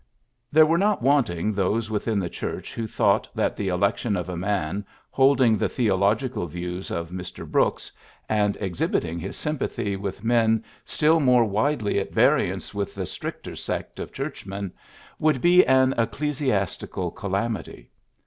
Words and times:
There 0.51 0.65
were 0.65 0.79
not 0.79 1.03
wanting 1.03 1.53
those 1.53 1.91
within 1.91 2.17
the 2.17 2.27
church 2.27 2.73
who 2.73 2.87
thought 2.87 3.29
that 3.35 3.55
the 3.55 3.67
election 3.67 4.17
of 4.17 4.29
a 4.29 4.35
man 4.35 4.83
holding 5.11 5.59
the 5.59 5.69
theological 5.69 6.47
views 6.47 6.89
of 6.89 7.11
Mr. 7.11 7.45
Brooks, 7.47 7.91
and 8.27 8.57
exhibiting 8.59 9.19
his 9.19 9.35
PHILLIPS 9.39 9.59
BROOKS 9.59 9.61
97 9.61 9.69
sympathy 9.69 9.95
with 9.97 10.23
men 10.23 10.63
still 10.85 11.19
more 11.19 11.45
widely 11.45 11.99
at 11.99 12.11
variance 12.11 12.73
with 12.73 12.95
the 12.95 13.05
stricter 13.05 13.55
sect 13.55 13.99
of 13.99 14.11
Church 14.11 14.43
men, 14.47 14.71
would 15.19 15.39
be 15.39 15.63
an 15.67 15.93
ecclesiasticiil 15.93 17.13
calamity. 17.15 17.91